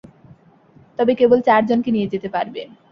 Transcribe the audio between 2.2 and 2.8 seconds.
পারবে।